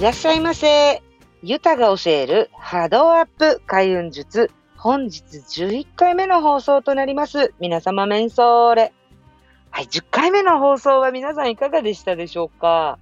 [0.00, 1.02] いらっしゃいませ。
[1.42, 4.50] ゆたが教える波動アップ開運術。
[4.78, 7.52] 本日11回目の放送となります。
[7.60, 8.94] 皆様メンソーレ。
[9.68, 12.98] はい、10回目の放送は皆さんいかがでしたでしょうか？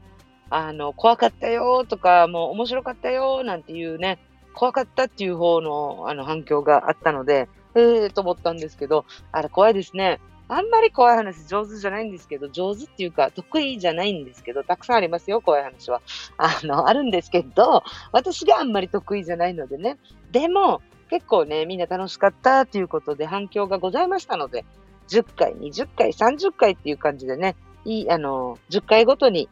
[0.51, 4.19] あの、怖かったよとか、もう面白かったよなんていうね、
[4.53, 10.19] 怖かったっていう方のあの反響があったので、ええー、と思ったんですけど、あれ怖いですね。
[10.49, 16.01] あんまり怖い話上手じゃないんですけど、上手っていうか得意じゃないんですけど、たくさんありますよ、怖い話は。
[16.39, 17.83] あの、あるんですけど、
[18.13, 19.99] 私があんまり得意じゃないのでね。
[20.33, 24.65] でも、結構ね、みんな楽しかったということで反響がございましたので、
[25.09, 29.49] 10回、20回、30回っていう感じでね、いい、あの、10回ごとに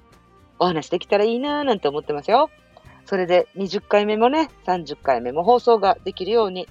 [0.59, 2.51] お話できたらいいなぁなんて思ってますよ。
[3.05, 6.69] それで20回目もね、30回目も放送ができるように、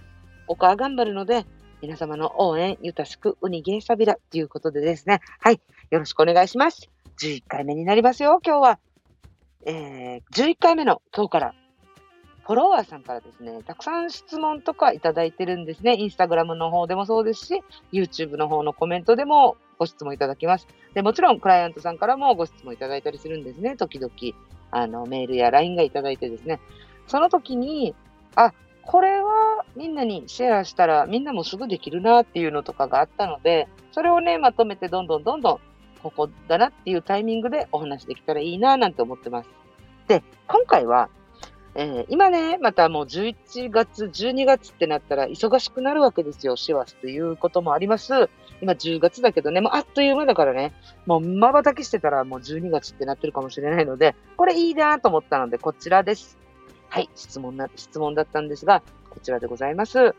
[0.48, 1.46] お母頑張るので、
[1.82, 5.60] 皆様の応援、ゆたしくウニゲーサビラということでですね、はい、
[5.92, 6.90] よろしくお願いします。
[7.20, 8.80] 11回目になりますよ、今日は。
[9.66, 11.56] えー、11回目の今日から、
[12.46, 15.96] フォロワーさんからですね、たくさん質問とかいただいてるんですね。
[15.98, 20.68] インスタグラムの方でもそうですし、YouTube の方のコメントでもご質問いただきます。
[20.94, 23.76] で、もちろんクライアントさんからもご質問いただいたりするんですね。
[23.76, 24.14] 時々、
[24.72, 26.60] あの、メールや LINE がいただいてですね。
[27.08, 27.96] その時に、
[28.36, 28.54] あ、
[28.86, 35.60] これはみんなにシェアしたらみんなもすぐできるなっていうのとかがあったので、それをね、まとめてどんどんどんどん
[36.04, 39.50] ここだなっていうタイミングでお話できたらいいななんて思ってます。
[40.08, 41.10] で、今回は、
[41.74, 48.30] えー、今ね、またもう11月、12月ってなったら忙しくなるわけですよ、師走ということもあります。
[48.62, 50.74] 今10月だけどね、もうあっという間だからね、
[51.06, 56.45] もう瞬きしてたらもう12月ってなってるかもしれないので、これいいなと思ったので、こちらです。
[56.90, 60.16] はい、質問な、質問だったんですが、こちらでございます。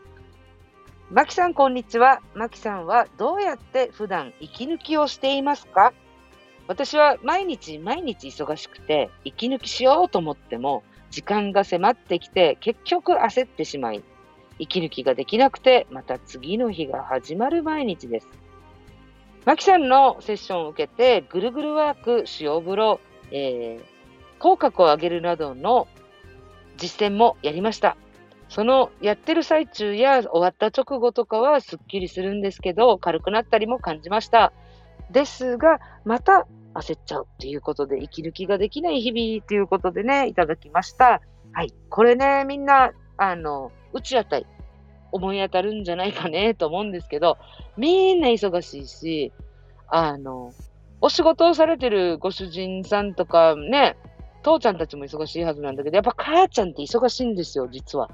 [1.09, 2.21] マキさん、こんにちは。
[2.35, 5.93] マキさんはどうやって普段息抜きをしていますか？
[6.67, 14.03] 私は毎日毎日忙しくて息抜きしようと思っても時間が迫ってきて結局焦ってしまい
[14.59, 18.27] 息抜きができなくてまた次の日が始まる毎日です。
[19.45, 22.99] マキさんのセッションを受けてぐるぐるワーク、塩風呂、
[23.31, 25.87] えー、口角を上げるなどの
[26.77, 27.97] 実践もやりました。
[28.49, 34.53] そのやってる最中や終わった直後とかはすっきりするんですけど、軽くなったりも感じました。
[35.11, 41.21] ですが、また焦っちゃうっていうことで、息抜きができない日々ということでね、いただきました。
[41.51, 41.73] はい。
[41.89, 44.45] これね、みんな、あの、うち当たり、
[45.11, 47.37] 思い当たるんじゃないかねと思うんですけど、
[47.77, 49.31] みんな忙しいし、
[49.87, 50.53] あの、
[50.99, 53.97] お仕事をされてるご主人さんとかね、
[54.47, 58.09] 父ちゃんたちも忙しいはずなんだけど、やっぱ母ちゃんって忙しいんですよ、実は。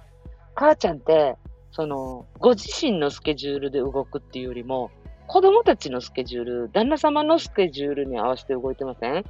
[0.55, 1.37] 母ちゃんって、
[1.71, 4.89] その、ご自身のスケジュールで動くっていうよりも、
[5.27, 9.23] 子供たちのスケジュール、旦那様のスケジュールに合わせて動いてません？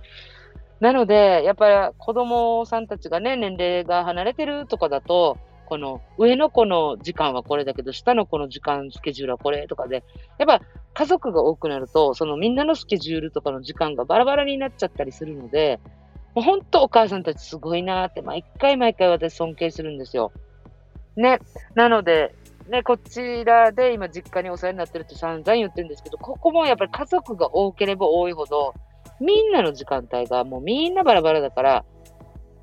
[0.79, 10.03] なので、やっぱり子供さんたちがね、年齢が離れてるとかだと、この上の子の時間はこれだけど、下の子の時間、スケジュールはこれとかで、
[10.39, 10.61] やっぱ
[10.93, 15.79] 家族が多くなると、そのみんなのスケジュールとかの時間がバラバラになっちゃったりするので、
[16.35, 20.31] もう本当お母さんたちすごいなって、毎回毎回私尊敬するんですよ。
[21.15, 21.39] ね。
[21.75, 22.33] なので、
[22.67, 28.73] ね、こちらで今実家にお世話になってるって散々言ってるんですけど、ここもやっぱり家族が多ければ多いほど、
[29.19, 31.85] みんなの時間帯がもうみんなバラバラだから、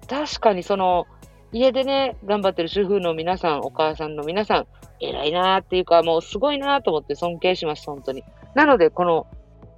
[0.08, 1.06] 確かにその、
[1.52, 4.66] 家でね、頑張ってる主婦の皆さん、お母さんの皆さん、
[5.00, 8.24] 偉いなーっていうか、もうすごいなーと思って尊敬します、本当に。
[8.54, 9.26] なので、この、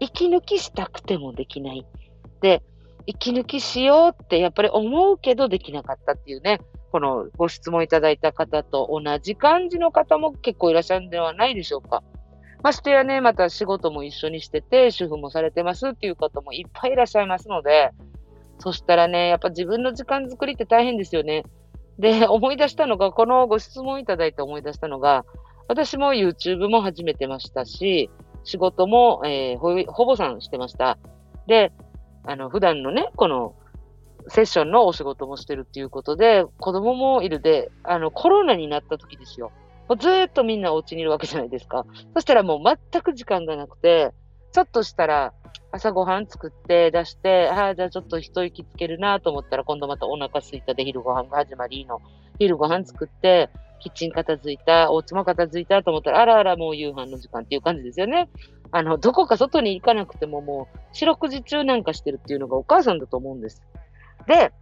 [0.00, 1.86] 息抜きしたくてもできない。
[2.41, 2.62] で、
[3.06, 12.02] 息抜きしようってやっぱり思うけどできなかったっていうね、このご質問いただいた方と同じ感じの方も結構いらっしゃるんではないでしょうか。
[12.62, 17.91] ましてやね、また仕事も一緒にしてて、主婦もされてますっていう方もいっぱいいらっしゃいますので、
[18.58, 21.44] そしたらね、やっぱ自分の時間作りって大変ですよね。
[21.98, 25.24] で、思い出したのが、このご質問いただいて思い出したのが、
[25.66, 28.10] 私も YouTube も始めてましたし、
[28.44, 30.98] 仕事も、えー、ほほぼさんしてました。
[31.46, 31.72] で、
[32.24, 33.54] あの、普段のね、この、
[34.28, 39.51] セッションのお仕事もしてるっていうことで、子供もいるで、あの、コロナになった時ですよ。
[39.89, 41.84] もうずっとみんなお家にいるわけじゃないですか。
[42.15, 44.13] そしたらもう全く時間がなくて、
[44.53, 45.33] ちょっとしたら
[45.72, 52.01] 朝ごはん作って出して、ああ、じゃあちょっと一息つけるなと思ったら今度またお腹すいたで昼ご飯が始まりの。
[52.39, 58.28] 昼ご飯作って、キッチン片付いた、お家も片付いたと思ったら、あらあらもう夕飯の時間っていう感じですよね。
[58.72, 63.63] あの、どこか外に行かなくてももう四六時中なんかしてるっていうのがお母さんだと思うんです。
[64.27, 64.53] で、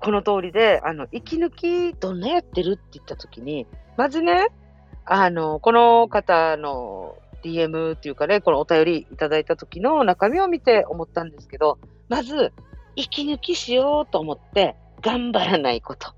[0.00, 4.46] この通りで、あの、息抜きどんなやってるって言った時に、まずね、
[5.04, 11.78] あの、この方の DM っていうかね、このお便りいただいた時の中身を見て思ったんですけど、
[12.08, 12.52] まず、
[12.96, 16.14] 息抜きしようと思って頑張らないこと。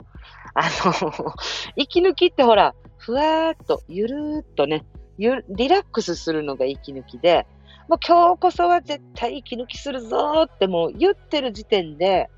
[0.55, 1.33] あの、
[1.77, 4.85] 息抜きってほら、ふわーっと、ゆるーっとね、
[5.23, 7.47] ゆリラックスするのが息抜きで、
[7.89, 12.29] もう今日こそは絶対息抜きするぞってもう言ってる時点で、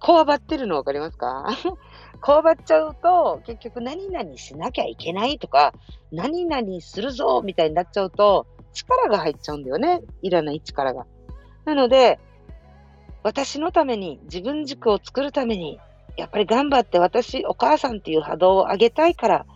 [0.00, 1.46] こわばってるのわかりますか？
[2.22, 5.74] こわばっちゃうと、結局何々しなきゃいけないとか、
[6.10, 10.00] 何々するぞみたいになっちゃうと、力が入っちゃうんだよね。
[10.22, 11.04] いらない力が。
[11.66, 12.18] なので、
[13.22, 15.78] 私のために、自分軸を作るために、
[16.16, 19.46] やっぱり頑張って私、お母さんっていう波動を上げたいから、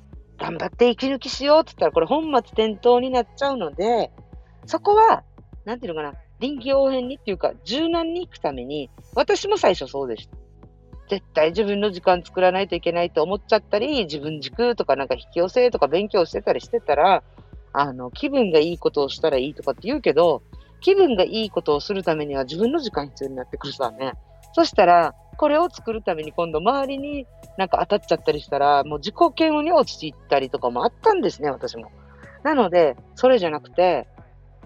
[0.40, 4.10] 頑張って息抜きしようって言ったら、これ本末転倒になっちゃうので、
[4.66, 5.22] そこは、
[5.66, 10.36] なんていうのかな、臨機応変にっていうか、柔軟に行くために、私も最初そうでした。
[11.10, 17.22] 絶対自分の時間作らないといけないと思っちゃったり、自分軸とかなんか引き寄せとか勉強してたりしてたら、
[17.72, 20.42] あの、気分がいいことをしたらいいとかって言うけど、
[20.80, 24.14] 気分がいいことをするためには自分の時間必要になってくるさね。
[24.52, 27.26] そしたら、これを作るために今度周りに
[27.60, 31.92] なんか当たっちゃったりしたら、もう自己嫌悪に陥ったりとかもあったんですね、私も。
[32.42, 34.08] なので、それじゃなくて、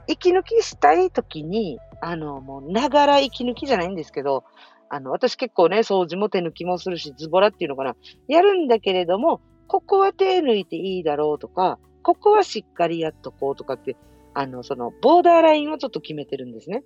[0.07, 4.45] 息抜きしたい時に、あの、もう、ながら息抜きじゃないんですけど、
[4.91, 7.97] あの、私結構ね、掃除も手抜きもするし、ズボラっていうのかな、
[8.29, 13.97] やるんだけれども、ここは手抜いていいだろうとか、ここはしっかりやっとこうとかって、
[14.35, 16.85] あの、その、ボーダーラインをちょっと決めてるんですね。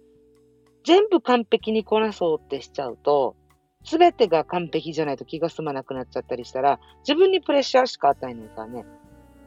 [0.85, 3.37] 全部完璧にこなそうってしちゃうと、
[3.89, 8.85] すべてが完璧じゃないと気が済まなくなっちゃったりしたら、自分にプレッシャーしか与えないからね。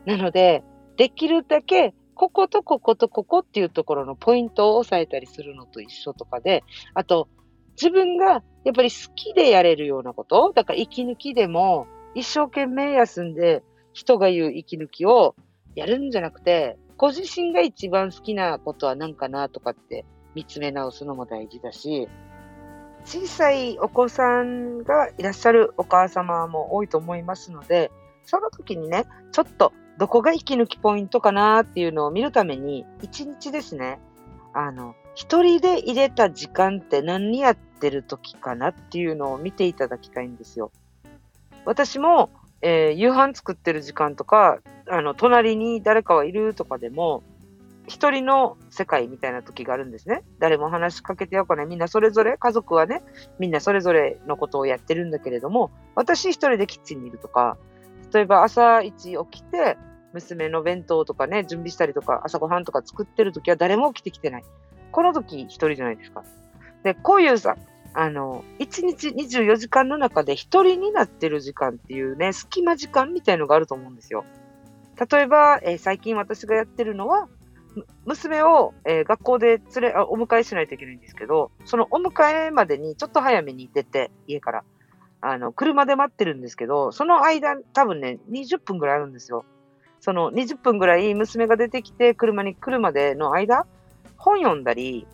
[0.05, 0.63] なので、
[0.97, 6.63] できるだけこことこことここっていうところのポイントを押さえたりするのと一緒とかで、
[6.95, 7.29] あと、
[7.73, 11.85] 自分がやっぱり好きでやれるようなこと、だから息抜きでも
[12.15, 13.63] 一生懸命休んで
[13.93, 15.35] 人が言う息抜きを
[15.75, 22.07] やるんじゃなくて、ご自身が一番好きなことは何かなとかって見つめ直すのも大事だし、
[23.05, 27.91] 小さいお子さんがいらっしゃるお母様も多いと思いますので、
[28.25, 33.99] その時にね、ちょっとどこが息抜きポイントかなっていうのを見るために、一日ですね、
[34.53, 40.71] あの、一人で入れた時間って何やってる時かなっていうのを見ていただきたいんですよ。
[41.65, 42.29] 私も、
[42.61, 47.23] えー、夕飯作ってる時間とか、あの、隣に誰かはいるとかでも、
[47.87, 50.23] 一人の世界みたいな時があるんですね。
[50.39, 51.65] 誰も話しかけてよかね。
[51.65, 53.03] みんなそれぞれ、家族はね、
[53.39, 57.57] みんなそれぞれのことをやってるんだけれども、私一人でキッチンにいるとか、
[58.13, 59.77] 例えば朝一起きて、
[60.13, 64.43] 娘の弁当とかね、準備したりとか、朝ごはんとか作ってる時は誰も起きてきてない。
[64.91, 66.23] この時一人じゃないですか。
[66.83, 67.55] で、こういうさ、
[67.93, 74.23] あの、1日24時間の中で一人になってる時間っていうね、隙間時間みたいのがあると思うんですよ。
[75.11, 77.27] 例えば、えー、最近私がやってるのは、
[78.05, 84.63] 娘を、えー、学校で連れあ、お迎えしないといけないんですけど、そのお迎えまでにちょっと早めに出て、家から。
[85.21, 89.45] あの、車で待ってるんですけど、その間、多分ね、20分ぐらいあるんですよ。
[89.99, 93.67] その20分ぐらい娘が出てきて車に来るまでの間、
[94.17, 95.07] 本読んだり、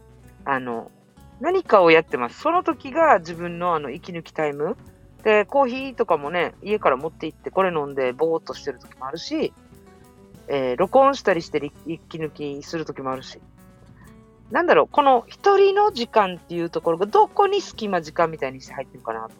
[0.45, 0.92] あの、
[1.42, 2.39] 何かをやってます。
[2.39, 4.77] その時が自分のあの息抜きタイム。
[5.24, 9.54] で、コーヒーとかもね、家から持って行ってこれ飲んでぼーっとしてる時もあるし、
[10.47, 13.39] えー、録音したりして息抜きする時もあるし。
[14.51, 19.35] なんだろう、この一人の時間っていうところがどこに隙間時間みたいにして入ってるかなと。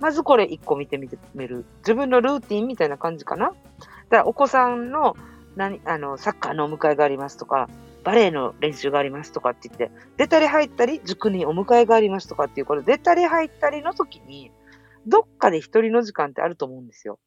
[0.00, 1.64] まずこれ一個見てみてみる。
[1.78, 3.48] 自分のルーティンみたいな感じかな。
[3.48, 3.56] だか
[4.10, 5.16] らお子さんの
[5.56, 7.68] 何あのサッカーのお迎えがありますとか、
[8.04, 14.50] バレエの練習がありますとかって言って、出たり入ったり、塾にお迎えがありますとかっていう、これ出たり入ったりの時に、
[15.06, 17.18] どっかで一人の時間ってあると思うんですよ。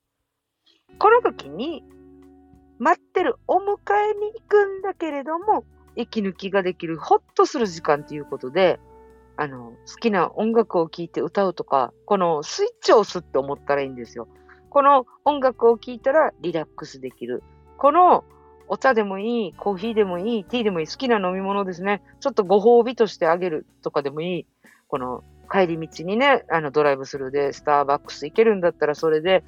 [0.98, 1.84] この時に、
[2.82, 8.80] 待ってるお迎えに行くんだけれども、息抜きができる、ほっとする時間っていうことで、
[9.38, 14.28] あの、好きな音楽を聴いて歌うとか、このスイッチを押すって思ったらいいんですよ。
[14.72, 17.44] この音楽を聴いたらリラックスできる。
[17.78, 18.24] この
[18.68, 22.02] お茶でもいい、コーヒーでもいい、ティーでもいい、好きな飲み物ですね。
[22.20, 24.46] ちょっとご褒美としてあげるとかでもいい。
[24.88, 29.44] この帰り道にね、あのドライブスルーでスターバックス行けるんだったらそれで、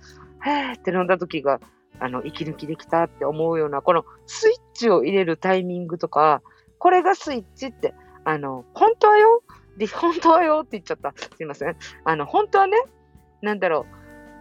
[0.46, 1.60] へーって飲んだ時が、
[2.00, 6.42] あの、息抜きできたって思うような、このスイッチを入れるタイミングとか、
[6.80, 7.94] これがスイッチって、
[8.26, 9.44] あの、本当はよ、
[9.96, 11.14] 本当はよって言っちゃった。
[11.36, 11.76] すいません。
[12.04, 12.78] あの、本当はね、
[13.42, 13.86] なんだろ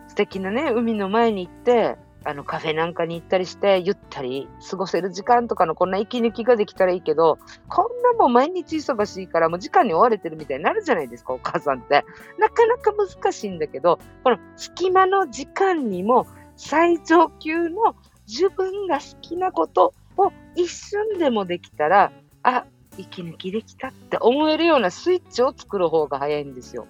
[0.06, 12.04] う、素敵なね、海の前に行って、あのカフェなんかに行ったりして、ゆったり過ごせる時間とかのこんな息抜きができたらいいけど、こんなもん毎日忙しいからもう時間に追われてるみたいになるじゃないですか、お母さんって。
[12.38, 16.26] なかなか難しいんだけど、この隙間の時間にも
[16.64, 17.96] 最上級の
[18.28, 22.12] 自分が好きなことを一瞬でもできたら、
[22.44, 22.66] あ、
[22.96, 26.86] 息抜きできたって思えるようなスイッチを作る方が早いんですよ。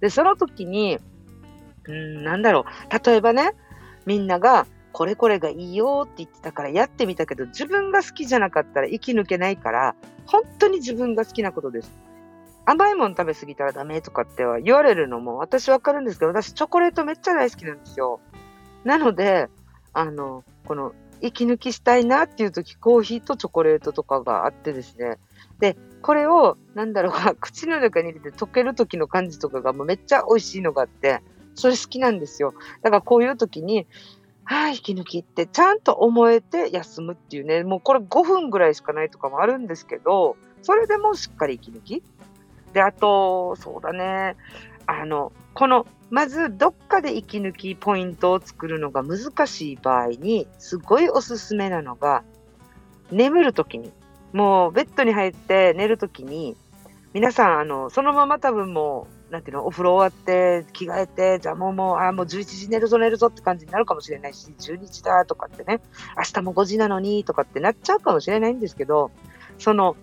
[0.00, 0.98] で、その時に、
[1.88, 3.08] うん、なんだろう。
[3.08, 3.52] 例えばね、
[4.04, 9.96] みんなが、これこれがいいよって言ってたからやってみたけど、自分が好きじゃなかったら生き抜けないから、
[10.26, 11.90] 本当に自分が好きなことです。
[12.66, 18.20] 甘いもの食べ過ぎたらダメとかっては言われるのも私わかるんですけど、私チョコレートめっちゃ大好きなんですよ。
[18.86, 19.48] なので、
[19.92, 25.18] あの、この息抜きしたいなっていう時、コーヒーとチョコレートとかがあってですね。
[25.58, 31.20] で、これを、なんだろうか、 口の中に入れて溶ける時の感じとかがもうめっちゃ美味しいのがあって、
[31.56, 32.54] それ好きなんですよ。
[32.82, 33.88] だからこういう時に、
[34.44, 42.02] はあ、息抜きってちゃんと思えて休むっていうね、もうこれ5分ぐらいしかないとかもあるんですけど、それでもしっかり息抜き。
[42.72, 44.36] で、あと、そうだね、
[44.86, 52.22] あの、この、まずどっかで息抜きポイントを作るのが難しい場合に、すごいおすすめなのが、
[53.10, 53.92] 眠るときに、
[54.32, 56.56] もうベッドに入って寝るときに、
[57.12, 65.80] 皆さん、あの、そのまま多分もう、なんていうの、お風呂終わって、着替えて、じゃあもうもう、あもう11時寝るぞ寝るぞって感じになるかもしれないし、12時だとかってね、
[66.16, 69.10] 明日も5時なのにとかってなっちゃうかもしれないんですけど、
[69.58, 69.96] その、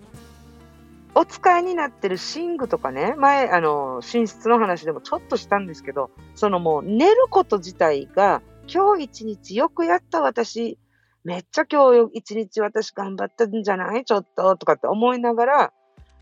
[1.16, 10.78] お使いになってる寝具とかね、前、あの、寝室の話でもちょっとしたんですけど、そのもう寝ること自体が、今日一日よくやった私、
[11.22, 14.04] めっちゃ今日一日私頑張ったんじゃない？
[14.04, 15.72] ちょっととかって思いながら、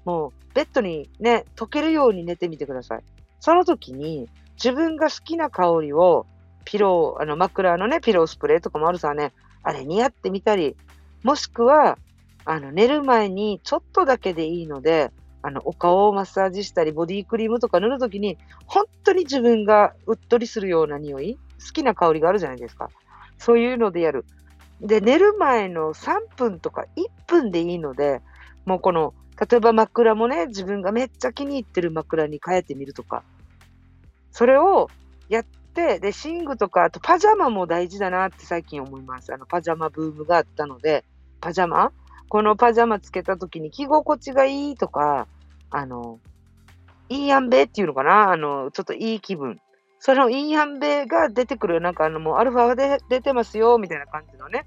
[0.04, 3.02] もうベッドにね、溶けるように寝てみてください。
[3.40, 6.26] その時に自分が好きな香りを
[6.64, 9.32] ピロー、あの枕のね、ピロースプレーとかもあるさね、
[9.62, 10.76] あれにやってみたり、
[11.22, 11.98] もしくは、
[12.44, 15.10] あの寝る前にちょっとだけでいいので、
[15.42, 22.90] あのお顔をマッサージしたり、ボディクリームとか塗るときに、本当に自分がうっとりするような匂い、好きな香りがあるじゃないですか。
[23.38, 24.24] そういうのでやる。
[24.80, 28.20] で、寝る前の3分とか1分でいいので、
[28.66, 33.24] もうこの例えば枕もね、自分がめっちゃ気に入ってる枕に変えてみるとか。
[34.30, 34.88] それを
[35.28, 39.32] やって、で、寝具とか、あとパジャマも大事だなって最近思います。
[39.32, 41.04] あの、パジャマブームがあったので、
[41.40, 41.92] パジャマ
[42.32, 45.28] このパジャマつけた時に着心地がいいとか、
[45.68, 46.18] あの、
[47.10, 48.32] いいやんべっていうのかな？
[48.32, 49.60] あの、ちょっといい気分。
[49.98, 54.64] そのいいやんべが出てくる、なんかあの、もうアルファで出てますよ、みたいな感じのね。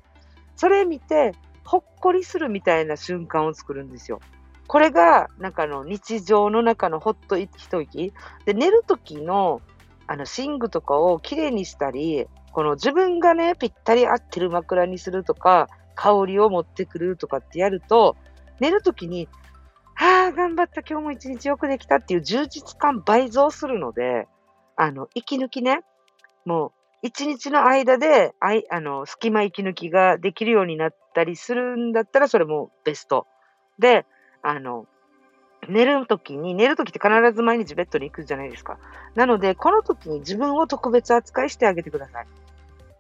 [0.55, 1.31] それ見て、
[1.63, 4.19] ほっこりするみたいな瞬間を作るんですよ。
[4.67, 8.13] これが、なんかあの日常の中のほっと一息。
[8.45, 9.63] で、寝るときの、
[10.05, 18.15] あの、寝具とかをきれいにしたり、この自分がね、ぴったり合ってる枕にするとか、香りを持ってくるとかってやると、
[18.59, 19.27] 寝るときに、
[19.95, 24.27] はあ、頑張った、今日も一日よくできたっていう充実感倍増するので、
[24.75, 25.81] あの、息抜きね、
[26.45, 26.71] もう、
[27.01, 33.27] 一日の間で、あい、あの、隙間息抜きができるようになったりするんだったら、それもベスト。
[33.79, 34.05] で、
[34.41, 34.87] あの、
[35.69, 38.77] 寝るときに、寝るときって必ず毎日ベッドに行くじゃないですか。
[39.15, 42.27] なので、この時に自分を特別扱いしてあげてください。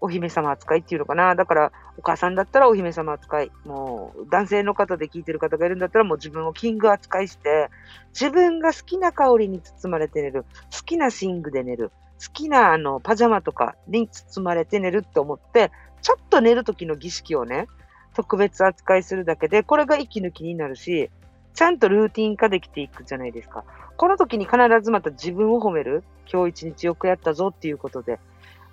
[0.01, 1.35] お姫様扱いっていうのかな。
[1.35, 3.51] だから、お母さんだったらお姫様扱い。
[3.65, 7.69] もう、男性の方で聞いてる方がいるんだったら、もう自分をキング扱いして、
[8.09, 10.43] 自分が好きな香りに包まれて寝る。
[10.43, 11.91] 好きな寝具で寝る。
[12.19, 15.71] 好きなあのパジャマとかに包まれて寝るって思って、
[16.01, 17.67] ちょっと寝る時の儀式をね、
[18.13, 21.09] 特別扱いするだけで、これが息抜きになるし、
[21.53, 23.63] ちゃんとルーティン化できていくじゃないですか。
[23.97, 26.03] この時に必ずまた自分を褒める。
[26.31, 28.19] 今日一日よくやったぞっていうことで、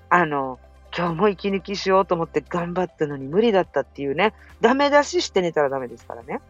[0.08, 0.58] あの、
[0.96, 6.40] 今日も息抜きしようと思って頑張ったのに無理だったっていうね、ダメ出しして寝たらダメですからね。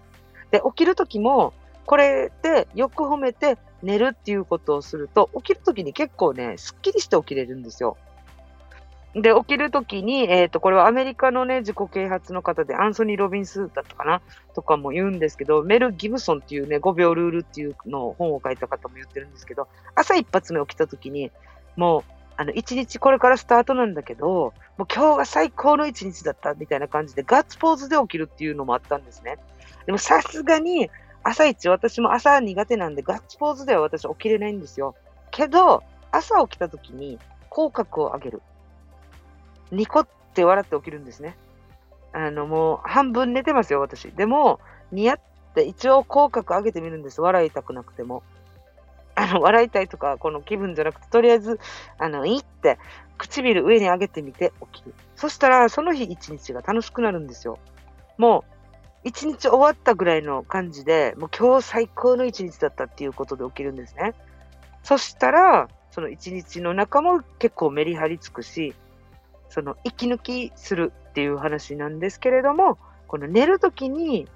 [0.51, 1.53] で、起きる時も、
[1.87, 7.97] これでよく褒めて寝るっていうことをすると、起きる時に結構ね、すっきりして起きれるんですよ。
[9.15, 14.23] で、起きるときに、えっ、ー、と、これはアメリカのね、自己啓発の方で、アンソニー・ロビンスだったかな
[14.55, 21.31] とかも言うんですけど、メル・ギブソンっていうね、5秒ルールっていうのを本を書いた方も言ってるんですけど、朝一発目起きたときに、
[21.77, 29.39] もう、あの、一日これからスタートなんだけど、もう今日が最高の一日だったみたいな感じで、ガッツポーズで起きるっていうのもあったんですね。
[29.87, 30.91] でもさすがに、
[31.25, 34.95] 朝一、私も朝苦手なんで、ガッツポーズでは私起きれないんですよ。
[35.31, 38.43] けど、朝起きたときに、口角を上げる。
[39.71, 41.37] ニコって笑って起きるんですね。
[42.13, 44.11] あの、もう半分寝てますよ、私。
[44.11, 44.61] でも、
[44.91, 45.21] ニヤっ
[45.55, 47.21] て一応口角上げてみるんです。
[47.21, 48.23] 笑いたくなくても。
[49.23, 51.61] あの、笑いたいとか、この気分じゃなくて、とりあえず、
[51.99, 52.79] あの、いいって、
[53.19, 54.95] 唇上に上げてみて起きる。
[55.15, 57.59] そしたら、その日一日が楽しくなるんですよ。
[58.19, 58.53] もう、
[59.05, 64.15] 一日終わったぐらいの感じで、もう今日最高の一日だったっていうことで起きるんですね。
[64.83, 68.75] そしたら、その一日の中も結構メリハリつくし、
[69.49, 74.27] その息抜きするっていう話なんですけれども、この寝るときに、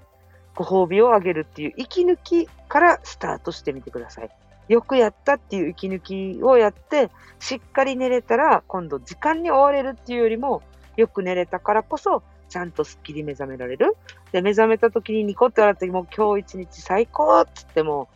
[0.54, 4.30] ご褒美をあげるっていう息抜きからスタートしてみてください。
[4.68, 10.62] よくやったっていう息抜きをやって、しっかり寝れたら、今度時間に追われるっていうよりも、
[10.96, 13.96] よく寝れたからこそ、ちゃんとすっきり目覚められる。
[14.32, 18.08] で、目覚めた時にニコって笑ってもう今日一日最高っつっても、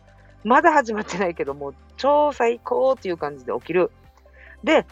[0.43, 3.91] まだ始まってないけど、もう超最高っていう感じで起きる。
[4.63, 4.85] で、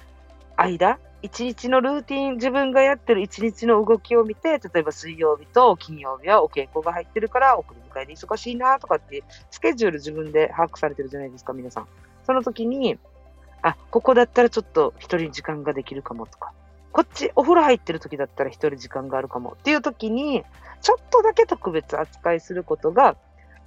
[0.55, 11.87] 間、一日のルーティン、自分がやってる一日の動きを見て、例えば水曜日と金曜日はお稽古が入ってるから、送り迎えで忙しいなとかって、スケジュール自分で把握されてるじゃないですか、皆さん。
[12.25, 12.97] その時に、
[13.61, 16.53] あ、ここだったらちょっと一人時間ができるかもとか、
[16.91, 20.43] こっちお風呂入ってる時だったら一人時間があるかもっていう時に、
[20.81, 23.15] ちょっとだけ特別扱いすることが、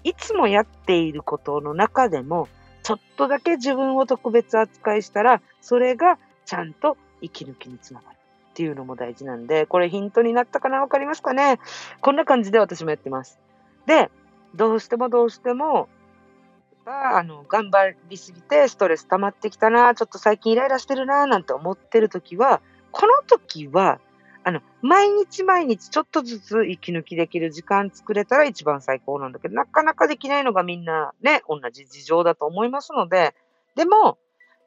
[0.04, 2.48] いつもやっていることの中でも、
[2.82, 11.60] ちょっとだけ自分を特別扱いしたら、それがちゃんと息抜きにつながるっていうのも大事なんで、これヒントになったかなわかりますかね？
[12.00, 13.38] こんな感じで私もやってます。
[13.86, 14.10] で、
[14.54, 15.88] どうしてもどうしても、
[16.84, 24.00] あの頑張りすぎてストレス溜まってきたな、ちょっと最近イライラしてるな、なんて思ってる時は、この時は、
[24.44, 33.34] あの、毎日毎日ちょっとずつ息抜きできる時間作れたら一番最高なんだけど、なかなかできないのがみんなね、同じ事情だと思いますので、
[33.76, 34.18] でも、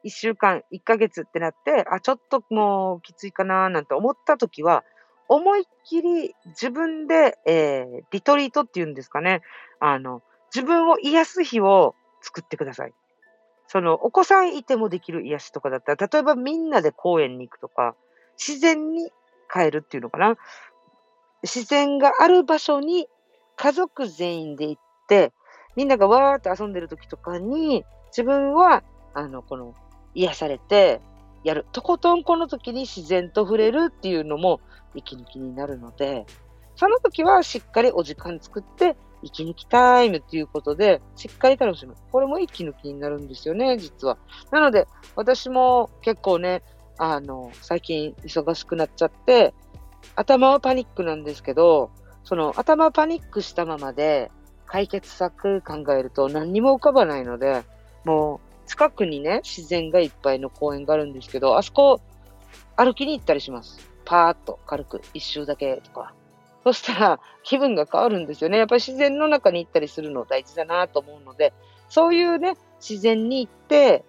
[0.04, 4.84] 1週間、1ヶ月ってなって、あ、ちょっともうきついかななんて思った時は、
[5.28, 9.42] 思いっきり自分で、えー、リトリートっていうんですかね。
[9.80, 10.22] あの、
[10.54, 12.92] 自分を癒す日を作ってください。
[13.68, 17.94] その、お子さんいてもできる癒しとかだったら、例えばみんなで公園に行くとか、
[18.38, 19.10] 自然に
[19.52, 20.36] 帰るっていうのかな。
[21.42, 23.08] 自然がある場所に
[23.56, 25.32] 家族全員で行って、
[25.74, 28.82] みんながわーって遊んでる時とかに、自分は、
[29.14, 29.74] あの、この、
[30.14, 31.00] 癒されて、
[31.44, 31.66] やる。
[31.72, 34.60] とことんこの時に自然と触れるっていうのも
[34.94, 36.26] 息抜きになるので、
[36.74, 41.94] その時はしっかりお時間作って息抜きタイムっていうことで、しっかり楽しむ。
[42.10, 44.18] これも息抜きになるんですよね、実は。
[44.50, 46.62] なので、私も結構ね、
[46.98, 49.54] あの、最近忙しくなっちゃって、
[50.14, 51.90] 頭はパニックなんですけど、
[52.24, 54.30] その頭パニックしたままで
[54.66, 57.62] 解決策考えると何にも浮かばないので、
[58.04, 62.00] もう近くにね、自然がいっぱいの公園があるんですけど、あそこ
[62.76, 63.78] 歩きに行ったりします。
[64.04, 66.14] パーッと軽く一周だけとか。
[66.66, 68.58] そしたら気分が変わるんですよね。
[68.58, 71.52] やっぱり自然の中に行ったりするの大事だなと思うので、
[71.88, 74.04] そういうね、自然に行って、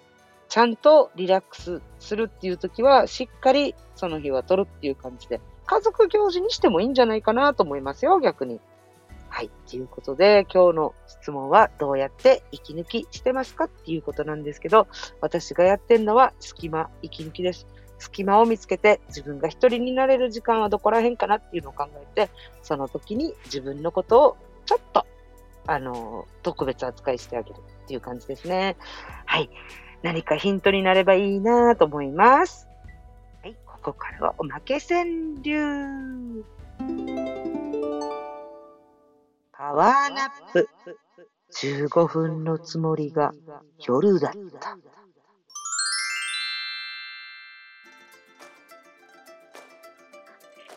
[0.49, 8.59] ちゃんとリラックスするっていう時は、しっかりその日は取るっていう感じで、家族行事にしてもいいんじゃないかなと思いますよ、逆に。
[9.29, 9.51] はい。
[9.69, 14.87] ということで、今日の質問はどうやって息抜きしてますかっていうことなんですけど、
[15.21, 17.67] 私がやってるのは隙間、息抜きです。
[17.99, 22.29] 隙間を見つけて自分が一人になれる時間はどこら辺かなっていうのを考えて、
[22.61, 25.05] その時に自分のことをちょっと、
[25.65, 27.55] あの、特別扱いしてあげる
[27.85, 28.75] っていう感じですね。
[29.25, 29.49] はい。
[30.03, 32.67] 何かヒントになればいいなと思います。
[33.41, 35.05] はい、ここからはおまけ川
[35.43, 36.43] 柳。
[39.51, 40.69] パワーナップ。
[41.53, 43.33] 15分のつもりが
[43.79, 44.77] 夜だった。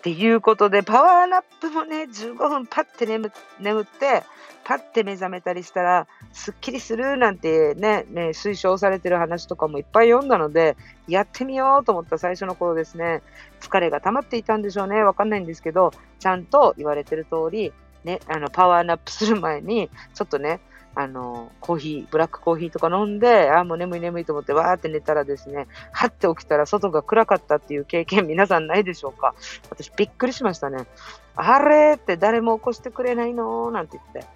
[0.00, 4.22] っていうことで、パワーナップもね、15分パッて眠眠って、
[4.64, 13.20] パッて目覚めたりしたら、すっきりするなんてね、ね、推奨されてる話とかもいっぱい読んだので、やってみようと思った最初の頃ですね、
[13.60, 17.70] 疲れが溜まっていたんでしょうね、わかんないんですけど、ちゃんと言われてる通り、
[18.04, 20.60] ね、あの、パワーナップする前に、ちょっとね、
[20.94, 29.34] あの、コーヒー、ブラックコーヒーとか飲んで、ああ、もう眠い眠いと思ってわーって寝たらですね、はって起きたら外が暗かったっていう経験皆さんないでしょうか？
[29.70, 30.86] 私びっくりしましたね。
[31.36, 34.28] あれって誰も起こしてくれないのなんて言って。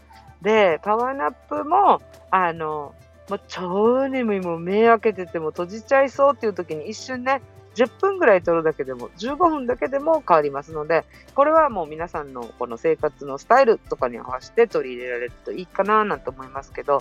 [0.43, 2.95] で、パワーナップも、あの、
[3.29, 7.43] もう超眠い、もう目開けてても閉じちゃいそうっていう時に一瞬ね、
[7.75, 17.01] 10分ぐらい取るだけでも、15分だけでも変わりますので、これはもう皆さんのこの生活のスタイルとかに合わせて取り入れられるといいかななんて思いますけど、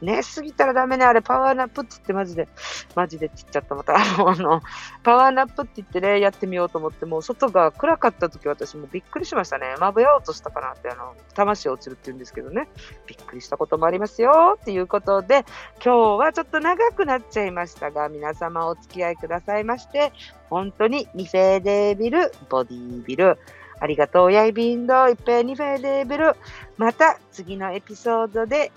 [0.00, 2.48] 寝すぎたらダメね、あれパワーナップって言ってマジで、
[2.94, 4.62] マジでちっちゃったまた、 あの、
[5.02, 9.74] パワーナップって言ってね、やってみようと思って、もう外が暗かった時私もびっくりしましたね。
[9.78, 12.68] まぶや落としたかなって、あの、魂落ちるって言うんですけどね、
[13.06, 15.44] びっくりしたこともありますよっていうことで、
[15.84, 20.11] 今日はちょっと長くなっちゃいましたが、皆様お付き合いくださいまして、
[20.50, 23.38] 本当にニフェーデービル、ボディービル。
[23.80, 26.36] ありがとう、ヤイビンド、いっぺんニフェーデービル。
[26.76, 28.70] また次のエピソードで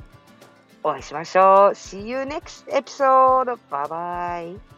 [0.84, 1.46] お会いしましょう。
[1.72, 3.58] See you next episode.
[3.70, 4.75] Bye bye.